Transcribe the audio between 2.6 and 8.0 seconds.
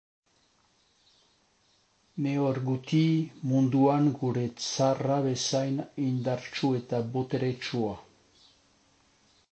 guti munduan gure tsarra bezain indartsu eta boteretsua.